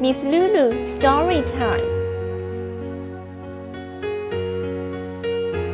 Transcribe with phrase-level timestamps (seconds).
[0.00, 1.82] Miss Lulu Story Time.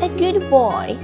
[0.00, 0.96] A good boy.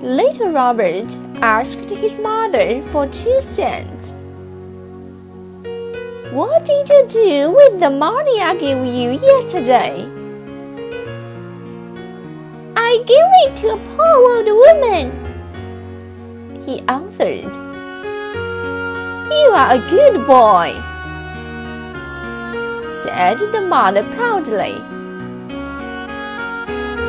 [0.00, 4.14] Little Robert asked his mother for two cents.
[6.30, 10.06] What did you do with the money I gave you yesterday?
[12.76, 15.10] I gave it to a poor old woman,
[16.64, 17.73] he answered.
[19.34, 20.74] You are a good boy,
[22.94, 24.74] said the mother proudly.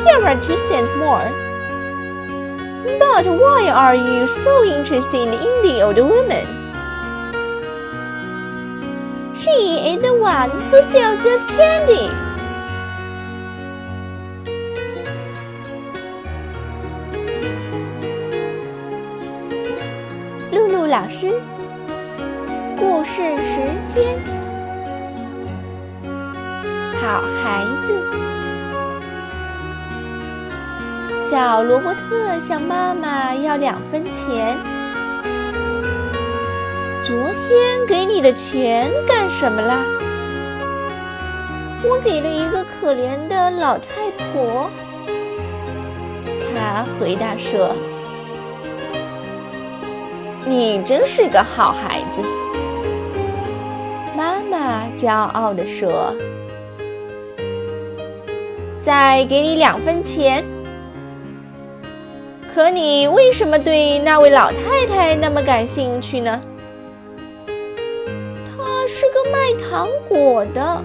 [0.04, 1.30] Here are two cents more.
[2.98, 6.46] But why are you so interested in the old woman?
[9.36, 9.58] She
[9.90, 12.10] is the one who sells this candy.
[20.50, 21.55] Lulu 老师。
[22.78, 24.04] 故事时间。
[27.00, 28.02] 好孩子，
[31.20, 34.58] 小罗伯特向妈妈要两分钱。
[37.02, 39.78] 昨天给你的钱干什么啦？
[41.82, 44.70] 我给了一个可怜的老太婆。
[46.54, 47.74] 他回答说。
[50.48, 52.22] 你真是个好孩子，
[54.96, 56.14] 骄傲地说。
[58.80, 60.44] 再给你两分钱。
[62.54, 66.40] 可你为什么对那位老太太那么感兴趣呢？
[68.56, 70.82] 她是个卖糖果的。